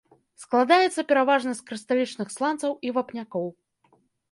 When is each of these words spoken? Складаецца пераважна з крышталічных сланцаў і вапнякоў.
Складаецца 0.43 1.03
пераважна 1.11 1.51
з 1.59 1.67
крышталічных 1.69 2.33
сланцаў 2.39 2.71
і 2.89 2.97
вапнякоў. 2.99 3.47